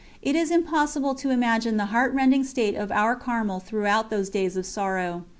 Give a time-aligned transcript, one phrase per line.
[0.23, 4.65] It is impossible to imagine the heartrending state of our Carmel throughout those days of
[4.65, 5.25] sorrow.